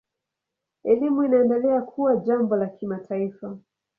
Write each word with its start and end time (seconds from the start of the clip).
Elimu 0.83 1.23
inaendelea 1.23 1.81
kuwa 1.81 2.15
jambo 2.17 2.55
la 2.55 2.67
kimataifa. 2.67 3.57